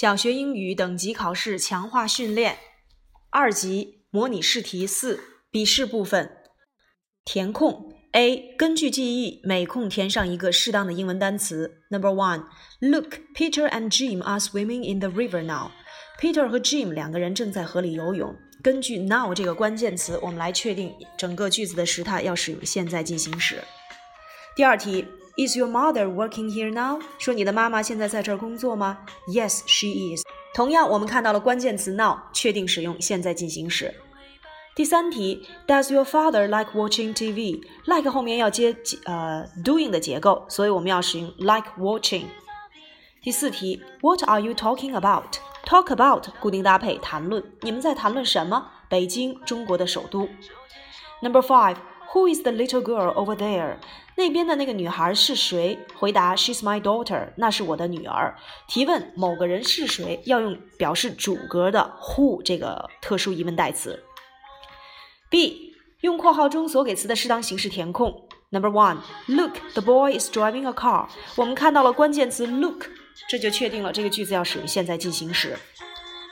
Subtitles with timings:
[0.00, 2.56] 小学英语等级考试强化训练。
[3.30, 5.18] 二级模拟试题四
[5.50, 6.30] 笔试部分。
[7.24, 11.82] 填空 A 根据记忆每空填上一个适当的英文单词。
[11.90, 12.44] Number one
[12.78, 15.72] Look Peter and Jim are swimming in the river now.
[16.20, 18.32] Peter 和 Jim 两个人正在河里游泳。
[18.62, 23.64] 根据 now 这个关键词我们来确定整个句子的时态要使用现在进行时。
[24.58, 25.06] 第二题
[25.36, 27.00] Is your mother working here now？
[27.16, 28.98] 说你的妈妈现在在这儿工作吗
[29.28, 30.24] ？Yes, she is。
[30.52, 33.94] 同样，我们看到了关键词 now，确定使用现在进行时。
[34.74, 42.24] 第三题，Does your father like watching TV？Like 后面要接呃 doing 的结构，所以我们要使用 like watching。
[43.22, 48.66] 第四题，What are you talking about？Talk about 固定搭配谈论，你们在谈论什么？
[48.88, 50.28] 北京，中国的首都。
[51.22, 51.76] Number five。
[52.12, 53.76] Who is the little girl over there？
[54.16, 55.78] 那边的那个女孩是谁？
[55.94, 57.28] 回答：She's my daughter。
[57.36, 58.34] 那是我的女儿。
[58.66, 60.22] 提问：某个人是谁？
[60.24, 64.02] 要用表示主格的 who 这个特殊疑问代词。
[65.28, 68.26] B 用括号中所给词的适当形式填空。
[68.48, 71.08] Number one, look, the boy is driving a car。
[71.36, 72.86] 我们看到了关键词 look，
[73.28, 75.58] 这就确定了这个句子要使用现在进行时。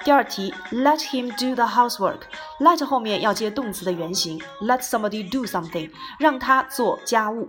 [0.06, 2.20] 第二题，Let him do the housework。
[2.60, 5.90] Let 后面要接动词的原形，Let somebody do something，
[6.20, 7.48] 让他做家务。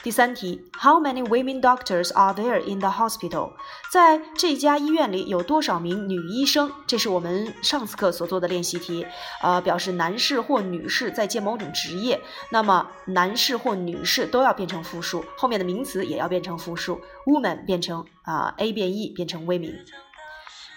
[0.00, 3.54] 第三题，How many women doctors are there in the hospital？
[3.90, 6.70] 在这家医院里有多少名女医生？
[6.86, 9.04] 这是我们上次课所做的练习题，
[9.42, 12.20] 呃，表示男士或女士在接某种职业，
[12.52, 19.74] 那么男士或女士都要变成复数，后面的名词也要变成复数，woman 变成啊 a 变 e 变成 women。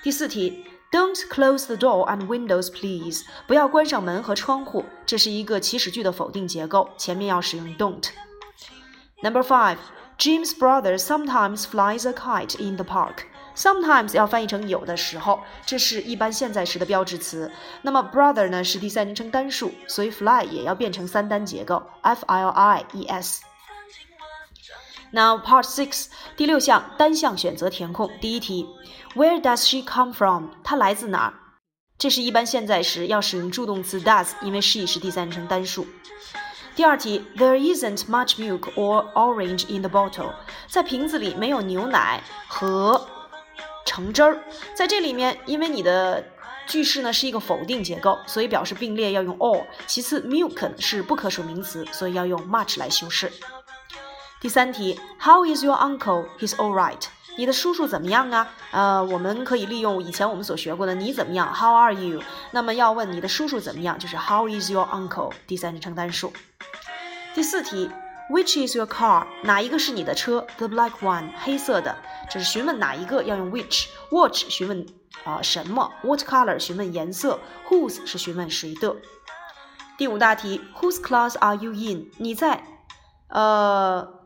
[0.02, 0.66] 第四题。
[0.91, 3.23] Don't close the door and windows, please.
[3.47, 4.85] 不要关上门和窗户。
[5.07, 9.79] 这是一个祈使句的否定结构，前面要使用 don't。Number five,
[10.19, 13.25] Jim's brother sometimes flies a kite in the park.
[13.57, 17.51] Sometimes 要翻译成有的时候，这是一般现在时的标志词。
[17.83, 23.43] 那么 brother 呢是第三人称单数，所以 fly 也要变成三单结构，f l i e s。
[25.12, 28.12] Now part six，第六项单项选择填空。
[28.20, 28.68] 第一题
[29.16, 30.50] ，Where does she come from？
[30.64, 31.34] 她来自哪儿？
[31.98, 35.88] 这是一般现在时要使用助动词 does，因为 she 是第三人称单数。
[36.76, 40.34] 第二题，There isn't much milk or orange in the bottle。
[40.68, 43.08] 在瓶子里没有牛奶和
[43.86, 44.44] 橙汁儿。
[44.76, 46.24] 在这里面，因为你的
[46.68, 49.66] 句式呢是一个否定结构，所以表示并列要用 or。
[49.88, 53.32] 其次，milk 是不可数名词，所以要用 much 来修饰。
[54.40, 56.28] 第三题，How is your uncle?
[56.38, 57.02] He's all right.
[57.38, 58.48] 你的叔叔怎么样啊？
[58.72, 62.22] 呃，我们可以利用以前我们所学过的你怎么样？How are you？
[62.52, 65.32] 那么要问你的叔叔怎么样，就是 How is your uncle？
[65.48, 66.32] 第三人称单数。
[67.34, 67.90] 第四题
[68.30, 69.26] ，Which is your car？
[69.42, 71.98] 哪一个是你的车？The black one，黑色的。
[72.30, 73.88] 这是询问哪一个要用 which。
[74.12, 74.86] Watch 询问
[75.24, 78.96] 啊什么？What color 询问颜色？Whose 是询问谁的。
[79.98, 82.12] 第五大题，Whose class are you in？
[82.18, 82.64] 你在
[83.30, 84.17] 呃。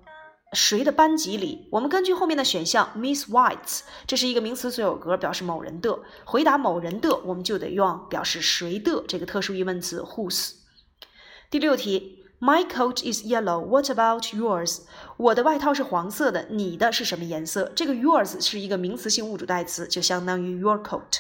[0.54, 1.68] 谁的班级里？
[1.72, 6.00] 我们根据后面的选项，Miss White's，这是一个名词所有格，表示某人的。
[6.26, 10.56] 回答某人的，我们就得用表示谁的这个特殊疑问词 whose。
[11.50, 13.62] 第六题，My coat is yellow.
[13.66, 14.82] What about yours？
[15.16, 17.72] 我的外套是黄色的，你的是什么颜色？
[17.74, 21.20] 这个 yours 是一个名词性物主代词，就相当于 your coat。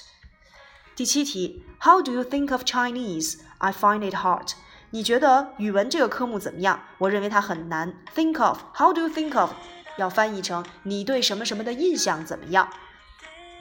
[0.94, 4.52] 第七题，How do you think of Chinese？I find it hard.
[4.94, 6.78] 你觉得语文这个科目怎么样？
[6.98, 7.94] 我认为它很难。
[8.14, 9.52] Think of，How do you think of？
[9.98, 12.68] 要翻译成你对什么什么的印象怎么样？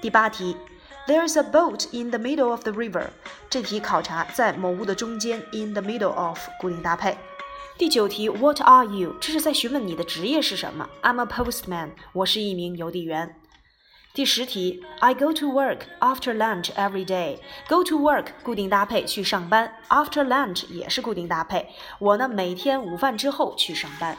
[0.01, 0.57] 第八题
[1.07, 3.11] ，There's a boat in the middle of the river。
[3.49, 7.17] 这题考察在某物的中间，in the middle of 固定搭配。
[7.79, 9.15] 第九题，What are you？
[9.21, 11.91] 这是在询问你的职业是什么？I'm a postman。
[12.13, 13.40] 我是一名邮递员。
[14.13, 17.39] 第十题，I go to work after lunch every day.
[17.69, 21.69] Go to work 固定搭配去上班，after lunch 也是固定搭配。
[22.01, 24.19] 我呢每天午饭之后去上班。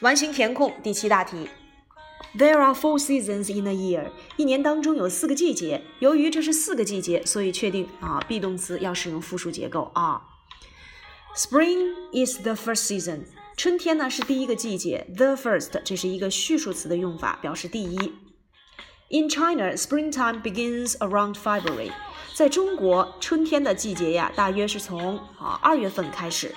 [0.00, 1.48] 完形填空第七大题
[2.36, 4.10] ，There are four seasons in a year.
[4.36, 5.84] 一年当中有四个季节。
[6.00, 10.22] 由于这是四个季节，所以确定啊 be 动词要使用复数结构啊。
[11.36, 13.26] Spring is the first season.
[13.56, 17.96] 春天呢是第一个季节，the first，这是一个序数词的用法，表示第一。
[19.08, 21.90] In China, springtime begins around February。
[22.34, 26.54] 在中国，春天的季节呀，大约是从啊二月份开始。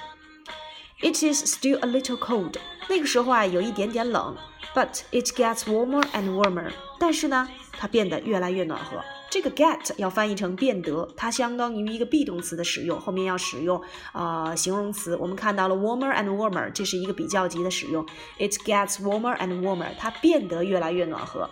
[1.00, 2.56] It is still a little cold。
[2.90, 4.36] 那个时候啊，有一点点冷
[4.76, 6.70] ，but it gets warmer and warmer。
[7.00, 9.02] 但是呢，它变得越来越暖和。
[9.30, 13.80] 这个 get 要翻译成变得，它相当于一个 be 动词的使用，后面要使用
[14.12, 15.16] 啊形容词。
[15.16, 18.06] 我们看到了 warmer and warmer，这是一个比较级的使用。
[18.40, 21.50] It gets warmer and warmer，它变得越来越暖和。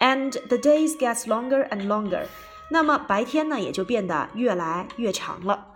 [0.00, 2.24] And the days gets longer and longer，
[2.70, 5.66] 那么白天呢也就变得越来越长了。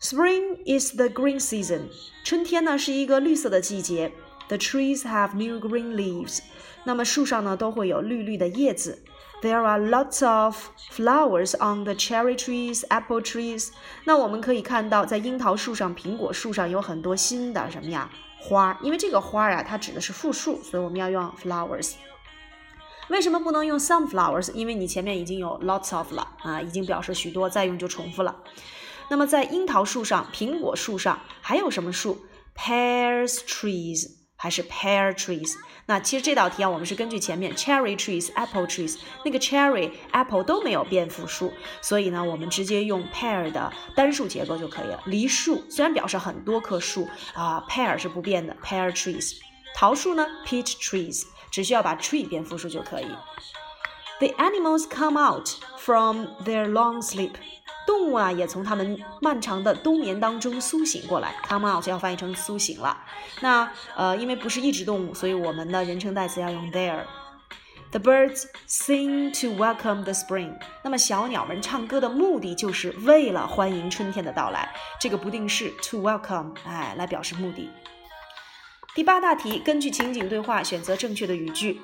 [0.00, 1.82] Spring is the green season，
[2.24, 4.10] 春天呢是一个绿色的季节。
[4.48, 6.40] The trees have new green leaves，
[6.82, 9.04] 那么树上呢都会有绿绿的叶子。
[9.42, 13.70] There are lots of flowers on the cherry trees, apple trees。
[14.04, 18.78] 那我们可以看到，在樱桃树上、苹果树上有很多新的什么呀花？
[18.82, 21.94] 因为这个花啊，它指的是复数，所以我们要用 flowers。
[23.08, 24.52] 为什么不能用 some flowers？
[24.52, 28.36] 因为你前面已经有 lots of 了啊，已经表示许多，再用就重复了。
[29.08, 34.19] 那么在樱桃树上、苹果树上还有什么树？Pears trees。
[34.39, 35.53] 还是 pear trees？
[35.87, 45.01] 那其实这道题啊，我们是根据前面 cherry trees、apple trees，那个 cherry、apple 都没有变复数，所以呢，我们直接用 pear 的单数结构就可以了。
[45.05, 49.37] 梨树虽然表示很多棵树啊，pear 是不变的，pear trees。
[49.75, 53.07] 桃树呢，peach trees，只需要把 tree 变复数就可以。
[54.19, 57.33] The animals come out from their long sleep.
[57.86, 61.34] 动物啊，也从它们漫长的冬眠当中苏醒过来。
[61.48, 62.96] Come out 要翻译成苏醒了。
[63.40, 67.04] 那呃，因为不是一只动物，所以我们的人称代词要用 there。
[67.92, 70.56] The birds sing to welcome the spring。
[70.84, 74.72] 那么小鸟们唱歌的目的就是为了欢迎春天的到来。
[75.00, 77.68] 这个不定式 to welcome，哎，来表示目的。
[78.94, 81.80] 第八大题，根据情景对话选择正确的语句。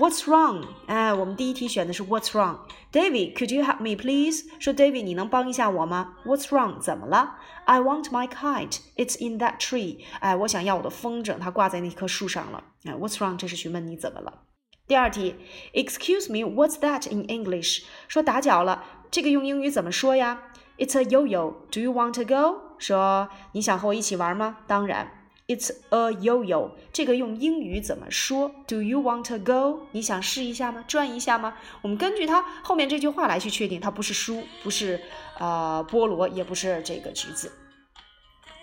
[0.00, 0.64] What's wrong？
[0.86, 2.60] 哎，我们第一题选的是 What's wrong。
[2.90, 4.46] David，could you help me please？
[4.58, 6.80] 说 David，你能帮一下我吗？What's wrong？
[6.80, 7.36] 怎么了
[7.66, 8.78] ？I want my kite.
[8.96, 9.98] It's in that tree.
[10.20, 12.64] 哎，我想要我的风筝，它挂在那棵树上了。
[12.86, 13.36] 哎，What's wrong？
[13.36, 14.44] 这是询问你怎么了。
[14.86, 15.34] 第二题
[15.74, 17.82] ，Excuse me，What's that in English？
[18.08, 20.44] 说打搅了，这个用英语怎么说呀
[20.78, 21.56] ？It's a yo-yo.
[21.70, 22.76] Do you want to go？
[22.78, 24.60] 说你想和我一起玩吗？
[24.66, 25.19] 当然。
[25.50, 29.88] It's a yo-yo，这个用英语怎么说？Do you want to go？
[29.90, 30.84] 你想试一下吗？
[30.86, 31.54] 转一下吗？
[31.82, 35.00] 我们根据它后面这句话来去确定，它不是书，不是
[35.40, 37.50] 呃菠萝，也不是这个橘子。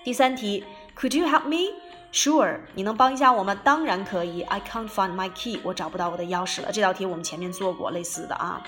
[0.05, 0.63] 第三题
[0.97, 3.53] ，Could you help me？Sure，你能帮一下我吗？
[3.53, 4.43] 当然可以。
[4.43, 6.71] I can't find my key，我找不到我的钥匙了。
[6.71, 8.63] 这道题我们前面做过类似的啊。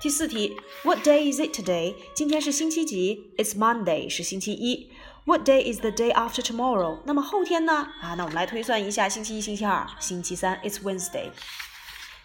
[0.00, 1.94] 第四题，What day is it today？
[2.16, 4.90] 今天是星期几？It's Monday，是星期一。
[5.25, 6.99] What day is the day after tomorrow？
[7.05, 7.87] 那么后天呢？
[8.01, 10.59] 啊，那我们来推算一下，星期一、星期二、星期三。
[10.63, 11.31] It's Wednesday.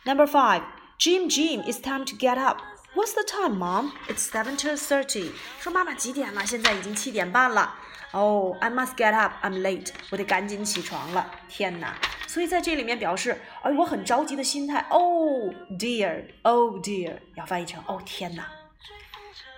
[0.04, 0.62] Number five.
[0.98, 2.58] Jim, Jim, it's time to get up.
[2.94, 3.92] What's the time, Mom?
[4.08, 5.32] It's seven to thirty.
[5.60, 6.46] 说妈妈几点了？
[6.46, 7.74] 现在已经七点半了。
[8.12, 9.32] Oh, I must get up.
[9.42, 9.88] I'm late.
[10.10, 11.28] 我得赶紧起床了。
[11.48, 11.96] 天哪！
[12.28, 14.86] 所以在这里面表示，哎，我很着急的心态。
[14.90, 18.46] Oh dear, oh dear，要翻译成哦天哪。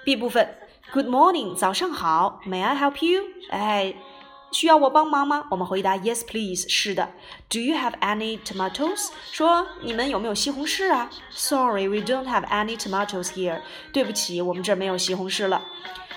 [0.05, 0.60] B 部分。
[0.93, 2.41] Good morning，早上好。
[2.47, 3.23] May I help you？
[3.51, 3.95] 哎，
[4.53, 5.47] 需要我帮忙吗？
[5.51, 6.69] 我们回答 Yes, please。
[6.69, 7.11] 是的。
[7.49, 9.09] Do you have any tomatoes？
[9.33, 11.11] 说你们有没有西红柿啊？
[11.31, 13.61] Sorry, we don't have any tomatoes here。
[13.93, 15.63] 对不起，我们这儿没有西红柿了。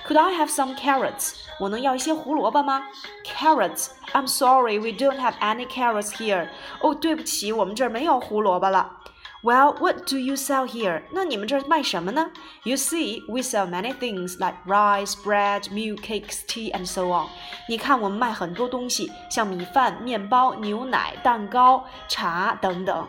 [0.07, 1.33] Could I have some carrots？
[1.59, 2.83] 我能要一些胡萝卜吗？
[3.25, 6.47] Carrots。I'm sorry, we don't have any carrots here。
[6.81, 8.97] 哦，对不起，我们这儿没有胡萝卜了。
[9.44, 11.03] Well, what do you sell here?
[11.12, 12.31] 那你们这儿卖什么呢？
[12.63, 17.27] You see, we sell many things like rice, bread, milk, cakes, tea, and so on.
[17.69, 23.07] 你看，我们卖很多东西，像米饭、面包、牛奶、蛋糕、茶等等。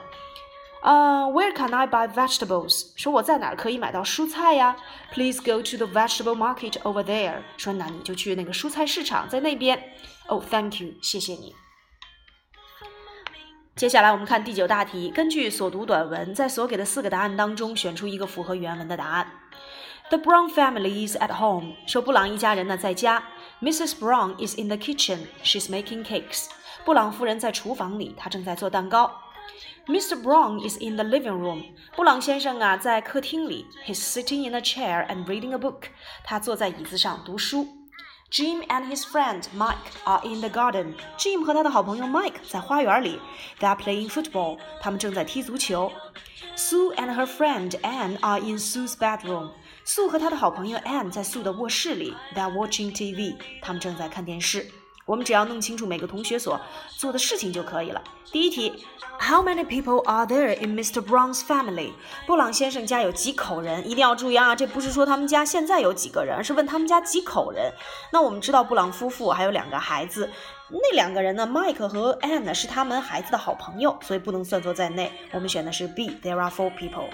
[0.83, 2.93] 呃、uh,，Where can I buy vegetables？
[2.97, 4.77] 说我在哪儿可以买到蔬菜呀？
[5.13, 7.43] Please go to the vegetable market over there。
[7.59, 9.79] 说那你就去那个蔬菜市场，在那边。
[10.29, 11.55] Oh, thank you，谢谢你。
[13.76, 19.30] 接下来我们看第九大题，根据所读短文，在所给的四个答案当中选出一个符合原文的答案。
[20.08, 21.74] The Brown family is at home。
[21.86, 23.22] 说布朗一家人呢在家。
[23.62, 23.96] Mrs.
[24.00, 25.28] Brown is in the kitchen.
[25.44, 26.46] She's making cakes.
[26.86, 29.12] 布朗夫人在厨房里，她正在做蛋糕。
[29.88, 30.22] Mr.
[30.22, 31.66] Brown is in the living room.
[31.98, 33.66] 布朗先生啊在客厅里。
[33.86, 35.90] He's sitting in a chair and reading a book.
[36.24, 37.68] 他坐在椅子上读书。
[38.35, 40.95] Jim and his friend Mike are in the garden.
[41.19, 43.19] Jim 和他的好朋友 Mike 在花园里。
[43.59, 44.59] They are playing football.
[44.81, 45.91] 他们正在踢足球。
[46.57, 49.51] Sue and her friend Anne are in Sue's bedroom.
[49.85, 52.15] Sue 和她的好朋友 Anne 在 Sue 的卧室里。
[52.35, 53.37] They are watching TV.
[53.61, 54.71] 他们正在看电视。
[55.06, 56.60] 我们只要弄清楚每个同学所
[56.98, 58.02] 做的事情就可以了。
[58.32, 58.84] 第一题
[59.20, 61.00] ，How many people are there in Mr.
[61.00, 61.92] Brown's family？
[62.26, 63.88] 布朗先生家有几口人？
[63.88, 67.72] 一定要注意啊，这不是说他们家现在有几个人，而是问他们家几口人。
[68.12, 70.28] 那我们知道布朗夫妇还有两个孩子，
[70.70, 75.12] 那两个人呢，Mike 和 Anne 是他们孩子的好朋友，所以不能算作在内。
[75.32, 77.10] 我们选的是 B，There are four people。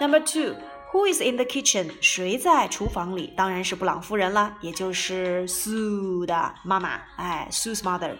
[0.00, 0.56] Number two,
[0.92, 1.92] who is in the kitchen?
[2.00, 3.32] 谁在厨房里？
[3.36, 7.00] 当然是布朗夫人了，也就是 Sue 的妈妈。
[7.16, 8.16] 哎，Sue's mother.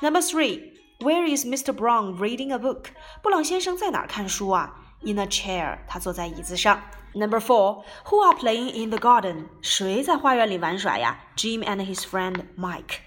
[0.00, 1.72] Number three, where is Mr.
[1.72, 2.86] Brown reading a book?
[3.22, 5.78] 布朗先生在哪儿看书啊？In a chair.
[5.86, 6.82] 他坐在椅子上。
[7.14, 9.46] Number four, who are playing in the garden?
[9.62, 12.98] 谁在花园里玩耍呀？Jim and his friend Mike.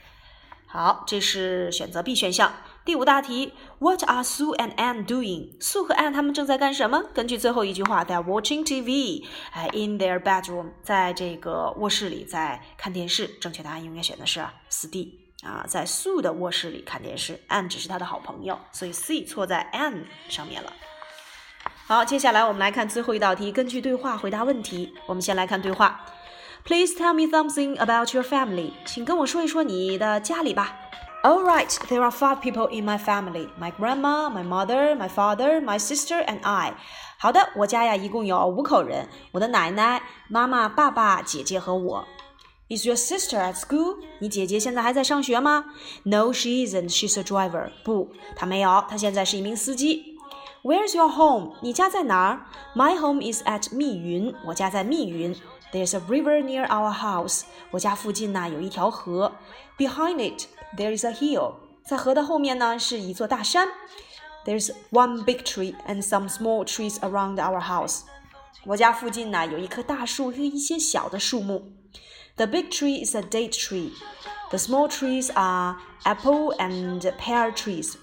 [0.65, 2.51] 好，这是选择 B 选项。
[2.83, 5.51] 第五大题，What are Sue and Ann doing？
[5.59, 7.03] 苏和 Ann 他们正在干什么？
[7.13, 13.27] 根据最后一句话，They're watching TV，哎，in their bedroom，在这个卧室里在看电视。
[13.39, 20.73] 正确答案应该选的是四 D 啊，在 Sue 的卧室里看电视 Ann 只是他的好朋友，所以 C 错在 Ann 上面了。
[21.85, 24.91] 好，接下来我们来看最后一道题，根据对话回答问题。
[25.05, 26.03] 我们先来看对话
[26.65, 30.79] ，Please tell me something about your family，请跟我说一说你的家里吧。
[31.22, 35.78] All right, there are five people in my family: my grandma, my mother, my father, my
[35.78, 36.74] sister, and I.
[37.18, 42.04] 好的，我家呀一共有五口人，我的奶奶、妈妈、爸爸、姐姐和我。
[42.68, 43.96] Is your sister at school?
[44.20, 45.64] 你姐姐现在还在上学吗？
[46.04, 46.90] No, she isn't.
[46.90, 47.70] She's a driver.
[47.84, 50.16] 不，她没有，她现在是一名司机。
[50.62, 51.54] Where's your home?
[51.60, 52.46] 你家在哪儿？
[52.74, 55.34] My home is at 密云，我家在密云。
[55.72, 57.42] There's a river near our house.
[57.70, 59.32] 我家附近呢有一条河。
[59.78, 60.46] Behind it.
[60.76, 61.54] There is a hill，
[61.84, 63.68] 在河的后面呢是一座大山。
[64.44, 68.02] There's one big tree and some small trees around our house。
[68.64, 71.72] 我家附近呢有一棵大树和一些小的树木。
[72.36, 73.92] The big tree is a date tree.
[74.50, 77.94] The small trees are apple and pear trees.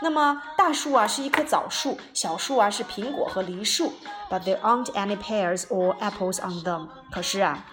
[0.00, 3.92] 那么大树啊是一棵枣树，小树啊是苹果和梨树。
[4.30, 6.88] But there aren't any pears or apples on them.
[7.10, 7.64] 可是啊。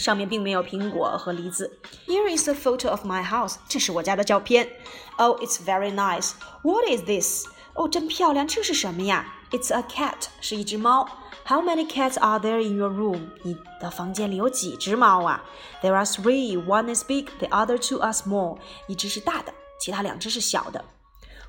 [0.00, 1.78] 上面并没有苹果和梨子。
[2.06, 4.68] Here is a photo of my house，这是我家的照片。
[5.16, 6.32] Oh, it's very nice.
[6.62, 7.46] What is this?
[7.74, 9.26] 哦，真漂亮，这是什么呀？
[9.50, 11.08] It's a cat，是一只猫。
[11.46, 13.28] How many cats are there in your room？
[13.42, 15.44] 你的房间里有几只猫啊？
[15.82, 16.56] There are three.
[16.64, 18.58] One is big, the other two are small.
[18.88, 20.84] 一只是大的，其他两只是小的。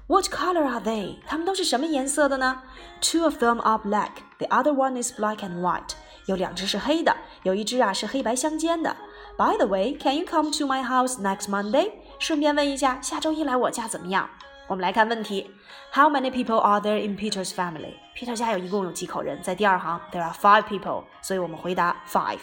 [0.05, 1.17] What color are they？
[1.27, 2.61] 它们都是什么颜色的呢？
[3.01, 4.11] Two of them are black.
[4.37, 5.95] The other one is black and white.
[6.26, 8.96] 有两只是黑的，有一只啊是黑白相间的。
[9.36, 11.92] By the way, can you come to my house next Monday？
[12.18, 14.28] 顺便问一下，下周一来我家怎么样？
[14.68, 15.50] 我们来看问题
[15.92, 17.94] ：How many people are there in Peter's family?
[18.16, 19.42] Peter 家有一共有几口人？
[19.42, 22.38] 在第二行，There are five people，所以我们回答 five。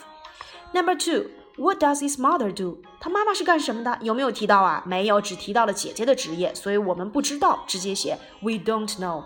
[0.73, 2.79] Number two, what does his mother do？
[2.99, 3.97] 他妈妈是干什么的？
[4.01, 4.83] 有没有提到啊？
[4.85, 9.23] 没有，只提到了姐姐的职业，所以我们不知道，直接写 We don't know。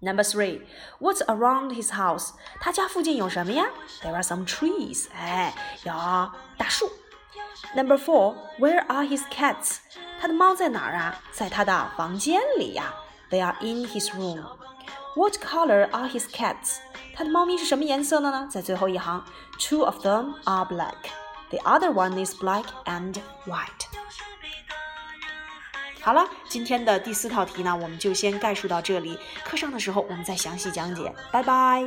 [0.00, 0.60] Number three,
[1.00, 2.32] what's around his house?
[2.60, 3.66] 他家附近有什么呀？
[4.02, 5.06] There are some trees.
[5.14, 5.54] 哎，
[5.84, 5.92] 有
[6.58, 6.90] 大树。
[7.74, 9.78] Number four, where are his cats?
[10.20, 11.18] 他的猫在哪儿啊？
[11.32, 12.94] 在他的房间里呀。
[13.30, 14.44] They are in his room.
[15.16, 16.78] What color are his cats?
[17.14, 18.46] 他的猫咪是什么颜色的呢？
[18.50, 19.24] 在最后一行，
[19.58, 20.94] Two of them are black.
[21.50, 23.14] The other one is black and
[23.46, 23.86] white.
[26.01, 29.17] 好了，今天的第四套题呢，我们就先概述到这里。
[29.43, 31.13] 课上的时候我们再详细讲解。
[31.31, 31.85] 拜拜。